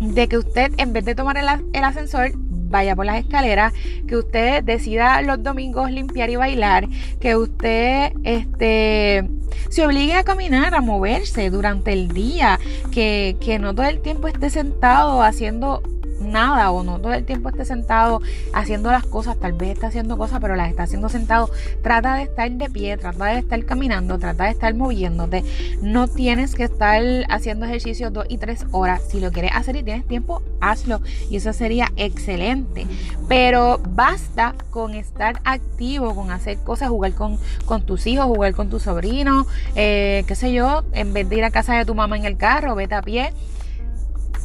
de 0.00 0.28
que 0.28 0.38
usted, 0.38 0.72
en 0.78 0.92
vez 0.92 1.04
de 1.04 1.14
tomar 1.14 1.36
el 1.36 1.84
ascensor, 1.84 2.32
vaya 2.68 2.96
por 2.96 3.06
las 3.06 3.18
escaleras, 3.18 3.72
que 4.06 4.16
usted 4.16 4.62
decida 4.62 5.22
los 5.22 5.42
domingos 5.42 5.90
limpiar 5.90 6.30
y 6.30 6.36
bailar, 6.36 6.88
que 7.20 7.36
usted 7.36 8.12
este, 8.24 9.28
se 9.68 9.86
obligue 9.86 10.14
a 10.14 10.24
caminar, 10.24 10.74
a 10.74 10.80
moverse 10.80 11.50
durante 11.50 11.92
el 11.92 12.08
día, 12.08 12.58
que, 12.92 13.36
que 13.40 13.58
no 13.58 13.74
todo 13.74 13.86
el 13.86 14.00
tiempo 14.00 14.28
esté 14.28 14.50
sentado 14.50 15.22
haciendo 15.22 15.82
nada 16.26 16.70
o 16.70 16.82
no 16.82 17.00
todo 17.00 17.14
el 17.14 17.24
tiempo 17.24 17.48
esté 17.48 17.64
sentado 17.64 18.20
haciendo 18.52 18.90
las 18.90 19.06
cosas, 19.06 19.38
tal 19.38 19.52
vez 19.52 19.70
está 19.70 19.88
haciendo 19.88 20.16
cosas, 20.18 20.40
pero 20.40 20.56
las 20.56 20.70
está 20.70 20.84
haciendo 20.84 21.08
sentado. 21.08 21.50
Trata 21.82 22.16
de 22.16 22.24
estar 22.24 22.50
de 22.50 22.70
pie, 22.70 22.96
trata 22.96 23.26
de 23.26 23.38
estar 23.38 23.64
caminando, 23.64 24.18
trata 24.18 24.44
de 24.44 24.50
estar 24.50 24.74
moviéndote. 24.74 25.44
No 25.82 26.08
tienes 26.08 26.54
que 26.54 26.64
estar 26.64 27.02
haciendo 27.28 27.66
ejercicio 27.66 28.10
dos 28.10 28.26
y 28.28 28.38
tres 28.38 28.66
horas. 28.72 29.02
Si 29.08 29.20
lo 29.20 29.30
quieres 29.32 29.52
hacer 29.54 29.76
y 29.76 29.82
tienes 29.82 30.06
tiempo, 30.06 30.42
hazlo. 30.60 31.00
Y 31.30 31.36
eso 31.36 31.52
sería 31.52 31.92
excelente. 31.96 32.86
Pero 33.28 33.80
basta 33.90 34.54
con 34.70 34.94
estar 34.94 35.40
activo, 35.44 36.14
con 36.14 36.30
hacer 36.30 36.58
cosas, 36.58 36.88
jugar 36.88 37.12
con, 37.12 37.38
con 37.64 37.82
tus 37.82 38.06
hijos, 38.06 38.26
jugar 38.26 38.54
con 38.54 38.70
tu 38.70 38.80
sobrino, 38.80 39.46
eh, 39.74 40.24
qué 40.26 40.34
sé 40.34 40.52
yo, 40.52 40.84
en 40.92 41.12
vez 41.12 41.28
de 41.28 41.36
ir 41.36 41.44
a 41.44 41.50
casa 41.50 41.74
de 41.74 41.84
tu 41.84 41.94
mamá 41.94 42.16
en 42.16 42.24
el 42.24 42.36
carro, 42.36 42.74
vete 42.74 42.94
a 42.94 43.02
pie. 43.02 43.32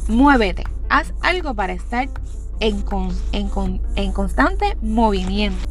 Muévete 0.08 0.64
haz 0.92 1.14
algo 1.22 1.54
para 1.54 1.72
estar 1.72 2.06
en, 2.60 2.84
en, 3.32 4.12
constante 4.12 4.76
movimiento. 4.82 5.66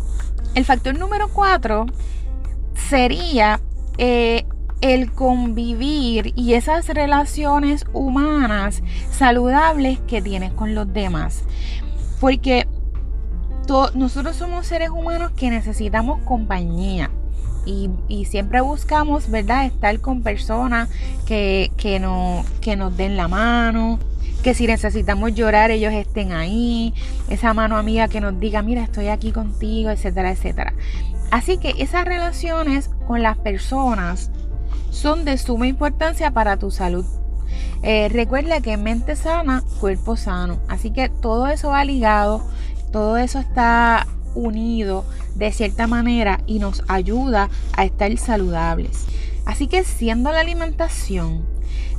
El 0.55 0.65
factor 0.65 0.97
número 0.97 1.29
cuatro 1.29 1.85
sería 2.89 3.61
eh, 3.99 4.45
el 4.81 5.11
convivir 5.11 6.33
y 6.35 6.55
esas 6.55 6.87
relaciones 6.87 7.85
humanas 7.93 8.81
saludables 9.11 9.99
que 10.07 10.23
tienes 10.23 10.53
con 10.53 10.73
los 10.73 10.91
demás. 10.91 11.43
Porque 12.19 12.67
nosotros 13.93 14.35
somos 14.35 14.65
seres 14.65 14.89
humanos 14.89 15.31
que 15.33 15.51
necesitamos 15.51 16.19
compañía. 16.25 17.11
Y, 17.63 18.25
siempre 18.25 18.59
buscamos, 18.59 19.29
¿verdad? 19.29 19.67
Estar 19.67 19.99
con 19.99 20.23
personas 20.23 20.89
que, 21.27 21.71
que, 21.77 21.99
no, 21.99 22.43
que 22.59 22.75
nos 22.75 22.97
den 22.97 23.15
la 23.15 23.27
mano, 23.27 23.99
que 24.41 24.53
si 24.53 24.67
necesitamos 24.67 25.33
llorar 25.33 25.71
ellos 25.71 25.93
estén 25.93 26.31
ahí, 26.31 26.93
esa 27.29 27.53
mano 27.53 27.77
amiga 27.77 28.07
que 28.07 28.21
nos 28.21 28.39
diga, 28.39 28.61
mira, 28.61 28.83
estoy 28.83 29.07
aquí 29.07 29.31
contigo, 29.31 29.89
etcétera, 29.89 30.31
etcétera. 30.31 30.73
Así 31.29 31.57
que 31.57 31.75
esas 31.77 32.05
relaciones 32.05 32.89
con 33.07 33.23
las 33.23 33.37
personas 33.37 34.31
son 34.89 35.25
de 35.25 35.37
suma 35.37 35.67
importancia 35.67 36.31
para 36.31 36.57
tu 36.57 36.71
salud. 36.71 37.05
Eh, 37.83 38.09
recuerda 38.09 38.61
que 38.61 38.77
mente 38.77 39.15
sana, 39.15 39.63
cuerpo 39.79 40.17
sano. 40.17 40.59
Así 40.67 40.91
que 40.91 41.09
todo 41.09 41.47
eso 41.47 41.69
va 41.69 41.85
ligado, 41.85 42.43
todo 42.91 43.17
eso 43.17 43.39
está 43.39 44.07
unido 44.35 45.05
de 45.35 45.51
cierta 45.51 45.87
manera 45.87 46.41
y 46.45 46.59
nos 46.59 46.83
ayuda 46.87 47.49
a 47.73 47.85
estar 47.85 48.15
saludables. 48.17 49.05
Así 49.45 49.67
que 49.67 49.83
siendo 49.83 50.31
la 50.31 50.41
alimentación 50.41 51.45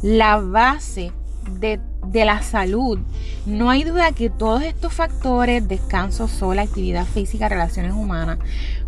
la 0.02 0.36
base 0.38 1.12
de 1.60 1.80
de 2.12 2.24
la 2.24 2.42
salud, 2.42 2.98
no 3.46 3.70
hay 3.70 3.84
duda 3.84 4.12
que 4.12 4.30
todos 4.30 4.62
estos 4.62 4.92
factores, 4.92 5.66
descanso, 5.66 6.28
sol, 6.28 6.58
actividad 6.58 7.06
física, 7.06 7.48
relaciones 7.48 7.92
humanas, 7.94 8.38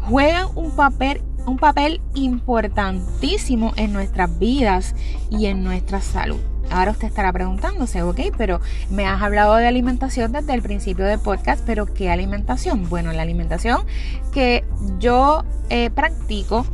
juegan 0.01 0.49
un 0.55 0.71
papel, 0.77 1.23
un 1.47 1.57
papel 1.57 2.01
importantísimo 2.15 3.73
en 3.77 3.93
nuestras 3.93 4.39
vidas 4.39 4.95
y 5.31 5.47
en 5.47 5.65
nuestra 5.65 6.01
salud. 6.01 6.39
Ahora 6.71 6.93
usted 6.93 7.09
estará 7.09 7.33
preguntándose, 7.33 8.03
ok, 8.03 8.21
pero 8.37 8.61
me 8.91 9.07
has 9.07 9.23
hablado 9.23 9.55
de 9.57 9.67
alimentación 9.67 10.33
desde 10.33 10.55
el 10.55 10.63
principio 10.63 11.05
del 11.05 11.21
podcast, 11.21 11.63
pero 11.65 11.87
¿qué 11.93 12.11
alimentación? 12.11 12.89
Bueno, 12.89 13.13
la 13.13 13.23
alimentación 13.23 13.85
que 14.33 14.65
yo 14.99 15.45
eh, 15.69 15.91
practico 15.91 16.67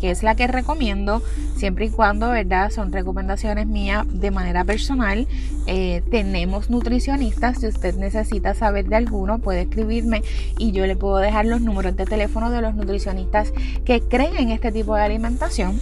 que 0.00 0.10
es 0.10 0.22
la 0.22 0.34
que 0.34 0.46
recomiendo, 0.46 1.22
siempre 1.56 1.86
y 1.86 1.90
cuando, 1.90 2.30
¿verdad? 2.30 2.70
Son 2.70 2.92
recomendaciones 2.92 3.66
mías 3.66 4.06
de 4.08 4.30
manera 4.30 4.64
personal. 4.64 5.26
Eh, 5.66 6.02
tenemos 6.10 6.70
nutricionistas, 6.70 7.60
si 7.60 7.66
usted 7.66 7.96
necesita 7.96 8.54
saber 8.54 8.88
de 8.88 8.96
alguno, 8.96 9.38
puede 9.38 9.62
escribirme 9.62 10.22
y 10.58 10.72
yo 10.72 10.86
le 10.86 10.96
puedo 10.96 11.18
dejar 11.18 11.46
los 11.46 11.60
números 11.60 11.96
de 11.96 12.04
teléfono 12.04 12.50
de 12.50 12.62
los 12.62 12.74
nutricionistas 12.74 13.52
que 13.84 14.00
creen 14.00 14.36
en 14.36 14.50
este 14.50 14.72
tipo 14.72 14.94
de 14.94 15.02
alimentación. 15.02 15.80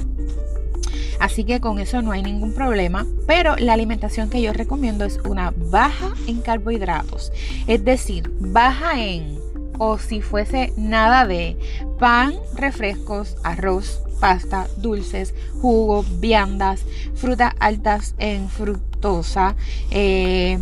Así 1.18 1.44
que 1.44 1.60
con 1.60 1.78
eso 1.78 2.02
no 2.02 2.12
hay 2.12 2.22
ningún 2.22 2.52
problema. 2.52 3.06
Pero 3.26 3.56
la 3.56 3.72
alimentación 3.72 4.30
que 4.30 4.42
yo 4.42 4.52
recomiendo 4.52 5.04
es 5.04 5.18
una 5.24 5.52
baja 5.70 6.12
en 6.26 6.40
carbohidratos. 6.40 7.32
Es 7.66 7.84
decir, 7.84 8.30
baja 8.38 9.00
en, 9.00 9.38
o 9.78 9.98
si 9.98 10.20
fuese 10.20 10.72
nada 10.76 11.26
de 11.26 11.56
pan, 11.98 12.34
refrescos, 12.54 13.36
arroz, 13.44 14.00
pasta, 14.20 14.66
dulces, 14.78 15.34
jugo, 15.60 16.04
viandas, 16.18 16.84
frutas 17.14 17.54
altas 17.58 18.14
en 18.18 18.48
fructosa, 18.48 19.56
eh, 19.90 20.58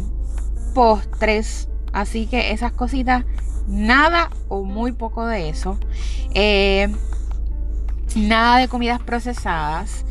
postres. 0.75 1.69
Así 1.93 2.27
que 2.27 2.53
esas 2.53 2.73
cositas, 2.73 3.25
nada 3.69 4.31
o 4.49 4.63
muy 4.65 4.93
poco 4.93 5.27
de 5.27 5.49
eso. 5.49 5.79
Eh, 6.35 6.93
nada 8.17 8.59
de 8.59 8.69
comidas 8.69 9.01
procesadas. 9.01 10.05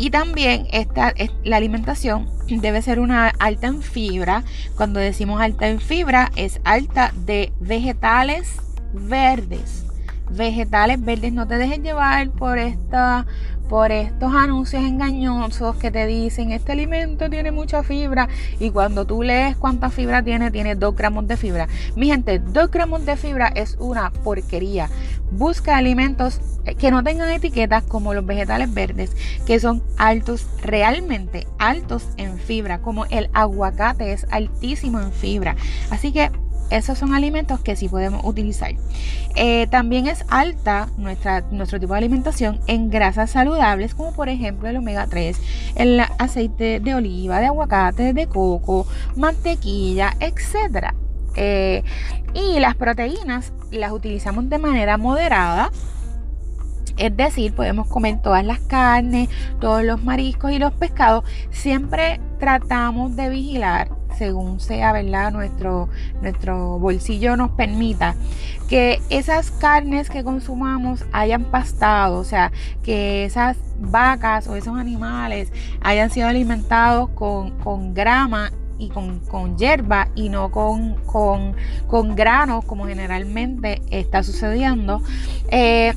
Y 0.00 0.08
también 0.08 0.66
esta, 0.72 1.12
la 1.44 1.58
alimentación 1.58 2.26
debe 2.48 2.80
ser 2.80 3.00
una 3.00 3.28
alta 3.38 3.66
en 3.66 3.82
fibra. 3.82 4.44
Cuando 4.74 4.98
decimos 4.98 5.42
alta 5.42 5.68
en 5.68 5.78
fibra, 5.78 6.32
es 6.36 6.58
alta 6.64 7.12
de 7.26 7.52
vegetales 7.60 8.56
verdes 8.94 9.84
vegetales 10.30 11.04
verdes. 11.04 11.32
No 11.32 11.46
te 11.46 11.56
dejes 11.56 11.80
llevar 11.80 12.30
por 12.30 12.58
esta 12.58 13.26
por 13.70 13.92
estos 13.92 14.34
anuncios 14.34 14.82
engañosos 14.82 15.76
que 15.76 15.92
te 15.92 16.04
dicen 16.04 16.50
este 16.50 16.72
alimento 16.72 17.30
tiene 17.30 17.52
mucha 17.52 17.84
fibra 17.84 18.28
y 18.58 18.70
cuando 18.70 19.04
tú 19.04 19.22
lees 19.22 19.56
cuánta 19.56 19.90
fibra 19.90 20.24
tiene, 20.24 20.50
tiene 20.50 20.74
2 20.74 20.96
gramos 20.96 21.28
de 21.28 21.36
fibra. 21.36 21.68
Mi 21.94 22.08
gente, 22.08 22.40
2 22.40 22.70
gramos 22.72 23.06
de 23.06 23.16
fibra 23.16 23.46
es 23.46 23.76
una 23.78 24.10
porquería. 24.10 24.90
Busca 25.30 25.76
alimentos 25.76 26.40
que 26.80 26.90
no 26.90 27.04
tengan 27.04 27.30
etiquetas 27.30 27.84
como 27.84 28.12
los 28.12 28.26
vegetales 28.26 28.74
verdes, 28.74 29.16
que 29.46 29.60
son 29.60 29.84
altos, 29.96 30.48
realmente 30.62 31.46
altos 31.60 32.08
en 32.16 32.38
fibra, 32.38 32.80
como 32.80 33.04
el 33.06 33.30
aguacate 33.34 34.12
es 34.12 34.26
altísimo 34.32 35.00
en 35.00 35.12
fibra. 35.12 35.54
Así 35.90 36.10
que 36.10 36.32
esos 36.70 36.98
son 36.98 37.14
alimentos 37.14 37.60
que 37.60 37.76
sí 37.76 37.88
podemos 37.88 38.24
utilizar. 38.24 38.72
Eh, 39.34 39.66
también 39.70 40.06
es 40.06 40.24
alta 40.28 40.88
nuestra, 40.96 41.42
nuestro 41.50 41.78
tipo 41.78 41.92
de 41.92 41.98
alimentación 41.98 42.60
en 42.66 42.90
grasas 42.90 43.30
saludables, 43.30 43.94
como 43.94 44.12
por 44.12 44.28
ejemplo 44.28 44.68
el 44.68 44.76
omega 44.76 45.06
3, 45.06 45.40
el 45.76 46.00
aceite 46.18 46.80
de 46.80 46.94
oliva, 46.94 47.40
de 47.40 47.46
aguacate, 47.46 48.12
de 48.12 48.26
coco, 48.26 48.86
mantequilla, 49.16 50.16
etc. 50.20 50.92
Eh, 51.36 51.82
y 52.34 52.60
las 52.60 52.76
proteínas 52.76 53.52
las 53.70 53.92
utilizamos 53.92 54.48
de 54.48 54.58
manera 54.58 54.96
moderada. 54.96 55.70
Es 56.96 57.16
decir, 57.16 57.54
podemos 57.54 57.86
comer 57.86 58.20
todas 58.20 58.44
las 58.44 58.60
carnes, 58.60 59.28
todos 59.58 59.82
los 59.82 60.04
mariscos 60.04 60.52
y 60.52 60.58
los 60.58 60.72
pescados. 60.72 61.24
Siempre 61.50 62.20
tratamos 62.38 63.16
de 63.16 63.30
vigilar 63.30 63.99
según 64.20 64.60
sea, 64.60 64.92
¿verdad? 64.92 65.32
Nuestro, 65.32 65.88
nuestro 66.20 66.78
bolsillo 66.78 67.38
nos 67.38 67.52
permita, 67.52 68.16
que 68.68 69.00
esas 69.08 69.50
carnes 69.50 70.10
que 70.10 70.22
consumamos 70.22 71.06
hayan 71.10 71.44
pastado, 71.44 72.18
o 72.18 72.24
sea, 72.24 72.52
que 72.82 73.24
esas 73.24 73.56
vacas 73.78 74.46
o 74.46 74.56
esos 74.56 74.76
animales 74.76 75.50
hayan 75.80 76.10
sido 76.10 76.28
alimentados 76.28 77.08
con, 77.14 77.94
grama 77.94 78.52
y 78.78 78.90
con, 78.90 79.20
con, 79.20 79.56
hierba 79.56 80.08
y 80.14 80.28
no 80.28 80.50
con, 80.50 80.96
con, 81.06 81.56
con, 81.86 82.14
granos 82.14 82.66
como 82.66 82.86
generalmente 82.86 83.80
está 83.90 84.22
sucediendo. 84.22 85.00
Eh, 85.48 85.94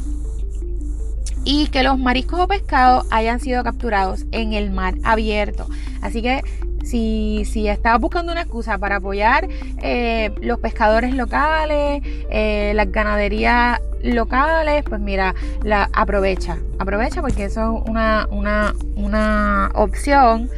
y 1.43 1.67
que 1.67 1.83
los 1.83 1.97
mariscos 1.99 2.39
o 2.39 2.47
pescados 2.47 3.05
hayan 3.11 3.39
sido 3.39 3.63
capturados 3.63 4.25
en 4.31 4.53
el 4.53 4.71
mar 4.71 4.95
abierto. 5.03 5.67
Así 6.01 6.21
que 6.21 6.41
si, 6.83 7.45
si 7.45 7.67
estás 7.67 7.99
buscando 7.99 8.31
una 8.31 8.41
excusa 8.41 8.77
para 8.77 8.97
apoyar 8.97 9.47
eh, 9.81 10.31
los 10.41 10.59
pescadores 10.59 11.13
locales, 11.13 12.01
eh, 12.29 12.73
las 12.75 12.91
ganaderías 12.91 13.79
locales, 14.03 14.83
pues 14.83 14.99
mira, 14.99 15.33
la 15.63 15.89
aprovecha, 15.93 16.57
aprovecha 16.79 17.21
porque 17.21 17.45
eso 17.45 17.83
es 17.83 17.89
una, 17.89 18.27
una, 18.31 18.73
una 18.95 19.71
opción. 19.73 20.49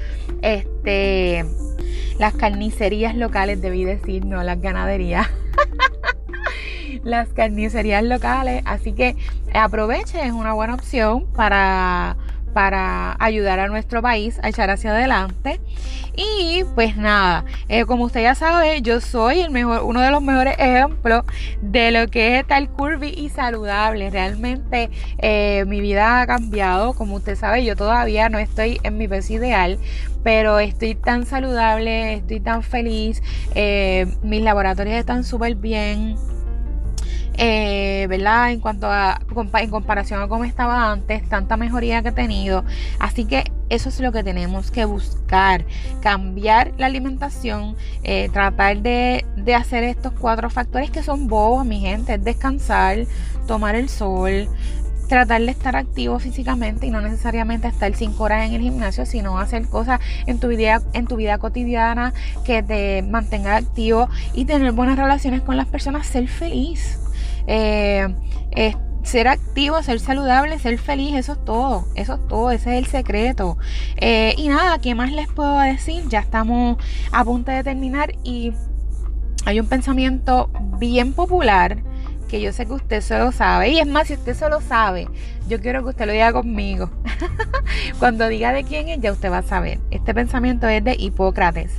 Este, 0.42 1.46
las 2.20 2.34
carnicerías 2.34 3.16
locales, 3.16 3.62
debí 3.62 3.84
decir, 3.84 4.26
no 4.26 4.42
las 4.44 4.62
ganaderías. 4.62 5.28
las 7.06 7.30
carnicerías 7.30 8.04
locales, 8.04 8.62
así 8.66 8.92
que 8.92 9.16
aproveche, 9.54 10.26
es 10.26 10.34
una 10.34 10.52
buena 10.52 10.74
opción 10.74 11.26
para 11.34 12.18
para 12.56 13.18
ayudar 13.20 13.60
a 13.60 13.68
nuestro 13.68 14.02
país 14.02 14.40
a 14.42 14.48
echar 14.48 14.70
hacia 14.70 14.92
adelante. 14.92 15.60
Y 16.16 16.64
pues 16.74 16.96
nada, 16.96 17.44
eh, 17.68 17.84
como 17.84 18.06
usted 18.06 18.22
ya 18.22 18.34
sabe, 18.34 18.82
yo 18.82 19.02
soy 19.02 19.42
el 19.42 19.52
mejor, 19.52 19.84
uno 19.84 20.00
de 20.00 20.10
los 20.10 20.22
mejores 20.22 20.56
ejemplos 20.58 21.26
de 21.62 21.92
lo 21.92 22.08
que 22.08 22.40
es 22.40 22.48
tal 22.48 22.70
curvy 22.70 23.10
y 23.10 23.28
saludable. 23.28 24.10
Realmente 24.10 24.90
eh, 25.18 25.66
mi 25.68 25.82
vida 25.82 26.22
ha 26.22 26.28
cambiado, 26.28 26.94
como 26.94 27.16
usted 27.16 27.36
sabe, 27.36 27.66
yo 27.66 27.76
todavía 27.76 28.30
no 28.30 28.40
estoy 28.40 28.80
en 28.84 28.98
mi 28.98 29.10
peso 29.10 29.34
ideal, 29.34 29.78
pero 30.24 30.60
estoy 30.60 30.96
tan 30.96 31.26
saludable, 31.26 32.14
estoy 32.14 32.40
tan 32.40 32.64
feliz, 32.64 33.22
eh, 33.54 34.08
mis 34.24 34.42
laboratorios 34.42 34.96
están 34.96 35.26
súper 35.26 35.56
bien 35.56 36.16
eh, 37.38 38.08
¿verdad? 38.10 38.52
En 38.52 38.60
cuanto 38.60 38.88
a, 38.88 39.20
en 39.60 39.70
comparación 39.70 40.22
a 40.22 40.28
cómo 40.28 40.44
estaba 40.44 40.92
antes, 40.92 41.28
tanta 41.30 41.58
mejoría 41.58 42.02
que 42.02 42.10
he 42.10 42.14
tenido. 42.14 42.64
Así 43.00 43.26
que 43.26 43.52
eso 43.70 43.90
es 43.90 44.00
lo 44.00 44.12
que 44.12 44.24
tenemos 44.24 44.72
que 44.72 44.86
buscar, 44.86 45.66
cambiar 46.02 46.74
la 46.78 46.86
alimentación, 46.86 47.76
eh, 48.04 48.30
tratar 48.32 48.82
de, 48.82 49.26
de, 49.38 49.56
hacer 49.56 49.84
estos 49.84 50.14
cuatro 50.14 50.50
factores 50.50 50.92
que 50.92 51.02
son 51.02 51.28
bobos, 51.28 51.66
mi 51.66 51.80
gente, 51.80 52.18
descansar, 52.18 53.06
tomar 53.48 53.76
el 53.76 53.90
sol, 53.90 54.48
tratar 55.08 55.42
de 55.42 55.52
estar 55.52 55.76
activo 55.76 56.20
físicamente 56.20 56.88
y 56.88 56.90
no 56.90 57.02
necesariamente 57.02 57.68
estar 57.68 57.94
cinco 57.96 58.24
horas 58.24 58.48
en 58.48 58.54
el 58.54 58.62
gimnasio, 58.62 59.06
sino 59.06 59.40
hacer 59.40 59.68
cosas 59.68 60.00
en 60.26 60.40
tu 60.40 60.48
vida, 60.48 60.82
en 60.94 61.08
tu 61.08 61.16
vida 61.16 61.38
cotidiana 61.38 62.14
que 62.46 62.64
te 62.64 63.02
mantenga 63.02 63.56
activo 63.56 64.10
y 64.34 64.46
tener 64.46 64.72
buenas 64.72 64.98
relaciones 64.98 65.42
con 65.42 65.58
las 65.58 65.68
personas, 65.68 66.08
ser 66.08 66.28
feliz. 66.28 67.00
Eh, 67.48 68.08
ser 69.06 69.28
activo, 69.28 69.82
ser 69.84 70.00
saludable, 70.00 70.58
ser 70.60 70.78
feliz, 70.80 71.16
eso 71.16 71.34
es 71.34 71.46
todo, 71.46 71.86
eso 71.96 72.16
es 72.16 72.28
todo, 72.28 72.52
ese 72.52 72.78
es 72.78 72.86
el 72.86 72.88
secreto. 72.88 73.58
Eh, 73.98 74.34
y 74.38 74.48
nada, 74.48 74.80
¿qué 74.80 74.96
más 74.96 75.12
les 75.12 75.28
puedo 75.28 75.60
decir? 75.60 76.04
Ya 76.10 76.20
estamos 76.20 76.78
a 77.12 77.24
punto 77.24 77.52
de 77.52 77.64
terminar 77.64 78.14
y 78.24 78.52
hay 79.46 79.60
un 79.60 79.68
pensamiento 79.68 80.50
bien 80.80 81.14
popular 81.14 81.78
que 82.28 82.42
yo 82.42 82.52
sé 82.52 82.66
que 82.66 82.74
usted 82.74 83.02
solo 83.02 83.32
sabe. 83.32 83.70
Y 83.70 83.80
es 83.80 83.88
más, 83.88 84.08
si 84.08 84.16
usted 84.16 84.36
solo 84.36 84.60
sabe, 84.60 85.08
yo 85.48 85.62
quiero 85.62 85.84
que 85.84 85.90
usted 85.90 86.08
lo 86.08 86.12
diga 86.12 86.34
conmigo. 86.34 86.90
Cuando 88.00 88.28
diga 88.28 88.52
de 88.52 88.64
quién 88.64 88.90
es, 88.90 89.00
ya 89.00 89.12
usted 89.12 89.32
va 89.32 89.40
a 89.40 89.44
saber. 89.44 89.80
Este 89.92 90.16
pensamiento 90.16 90.68
es 90.68 90.84
de 90.84 90.96
Hipócrates. 90.98 91.72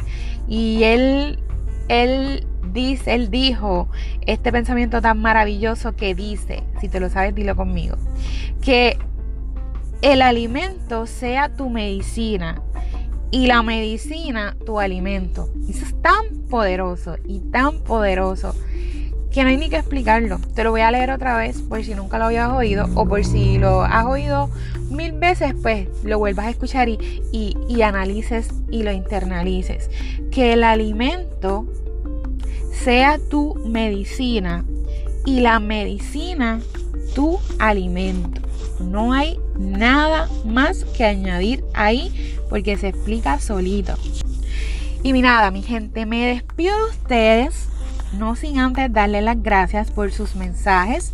Y 0.47 0.85
él, 0.85 1.41
él 1.89 2.47
dice, 2.73 3.15
él 3.15 3.31
dijo 3.31 3.89
este 4.27 4.53
pensamiento 4.53 5.01
tan 5.01 5.21
maravilloso 5.21 5.95
que 5.97 6.15
dice, 6.15 6.63
si 6.81 6.89
te 6.89 7.01
lo 7.01 7.11
sabes, 7.11 7.35
dilo 7.35 7.57
conmigo, 7.57 7.97
que 8.61 8.99
el 10.03 10.23
alimento 10.23 11.07
sea 11.07 11.49
tu 11.49 11.71
medicina 11.71 12.63
y 13.31 13.47
la 13.47 13.63
medicina 13.63 14.57
tu 14.65 14.79
alimento. 14.79 15.51
Eso 15.69 15.85
es 15.85 16.01
tan 16.03 16.25
poderoso 16.49 17.17
y 17.25 17.41
tan 17.41 17.81
poderoso 17.81 18.55
que 19.31 19.43
no 19.43 19.51
hay 19.51 19.57
ni 19.57 19.69
que 19.69 19.77
explicarlo. 19.77 20.39
Te 20.55 20.65
lo 20.65 20.71
voy 20.71 20.81
a 20.81 20.91
leer 20.91 21.11
otra 21.11 21.37
vez 21.37 21.61
por 21.61 21.83
si 21.85 21.95
nunca 21.95 22.19
lo 22.19 22.27
habías 22.27 22.51
oído 22.51 22.87
o 22.95 23.07
por 23.07 23.25
si 23.25 23.59
lo 23.59 23.83
has 23.83 24.07
oído 24.07 24.49
mil 24.91 25.13
veces, 25.13 25.55
pues 25.61 25.89
lo 26.05 26.19
vuelvas 26.19 26.47
a 26.47 26.51
escuchar 26.51 26.89
y, 26.89 26.99
y, 27.33 27.57
y 27.69 27.83
analices 27.83 28.49
y 28.71 28.83
lo 28.83 28.93
internalices. 28.93 29.91
Que 30.31 30.53
el 30.53 30.65
alimento 30.65 31.67
sea 32.83 33.19
tu 33.19 33.55
medicina 33.67 34.65
y 35.25 35.41
la 35.41 35.59
medicina 35.59 36.61
tu 37.15 37.39
alimento. 37.59 38.41
No 38.81 39.13
hay 39.13 39.39
nada 39.59 40.29
más 40.45 40.85
que 40.85 41.05
añadir 41.05 41.65
ahí 41.75 42.37
porque 42.49 42.77
se 42.77 42.89
explica 42.89 43.41
solito. 43.41 43.95
Y 45.03 45.13
mi 45.13 45.23
nada, 45.23 45.51
mi 45.51 45.63
gente, 45.63 46.05
me 46.05 46.27
despido 46.27 46.77
de 46.77 46.91
ustedes, 46.91 47.69
no 48.19 48.37
sin 48.37 48.59
antes 48.59 48.93
darle 48.93 49.23
las 49.23 49.43
gracias 49.43 49.91
por 49.91 50.13
sus 50.13 50.35
mensajes, 50.35 51.13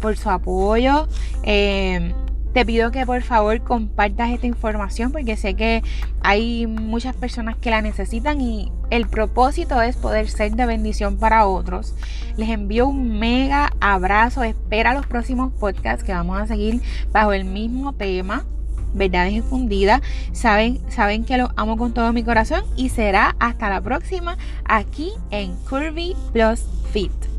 por 0.00 0.16
su 0.16 0.30
apoyo. 0.30 1.08
Eh, 1.42 2.14
te 2.54 2.64
pido 2.64 2.92
que 2.92 3.04
por 3.04 3.20
favor 3.22 3.60
compartas 3.62 4.30
esta 4.30 4.46
información 4.46 5.10
porque 5.10 5.36
sé 5.36 5.54
que 5.54 5.82
hay 6.22 6.68
muchas 6.68 7.16
personas 7.16 7.56
que 7.56 7.70
la 7.70 7.82
necesitan 7.82 8.40
y 8.40 8.70
el 8.90 9.08
propósito 9.08 9.82
es 9.82 9.96
poder 9.96 10.28
ser 10.28 10.52
de 10.52 10.64
bendición 10.64 11.18
para 11.18 11.46
otros. 11.46 11.94
Les 12.36 12.48
envío 12.48 12.86
un 12.86 13.18
mega 13.18 13.72
abrazo. 13.80 14.44
Espera 14.44 14.94
los 14.94 15.04
próximos 15.06 15.52
podcasts 15.52 16.04
que 16.04 16.12
vamos 16.12 16.40
a 16.40 16.46
seguir 16.46 16.80
bajo 17.12 17.32
el 17.32 17.44
mismo 17.44 17.92
tema. 17.92 18.46
verdades 18.94 19.32
infundidas. 19.32 20.00
Saben, 20.30 20.78
saben 20.88 21.24
que 21.24 21.36
los 21.36 21.50
amo 21.56 21.76
con 21.76 21.92
todo 21.92 22.12
mi 22.12 22.22
corazón 22.22 22.62
y 22.76 22.90
será 22.90 23.34
hasta 23.40 23.68
la 23.68 23.80
próxima 23.80 24.38
aquí 24.64 25.10
en 25.32 25.56
Curvy 25.68 26.14
Plus 26.32 26.62
Fit. 26.92 27.33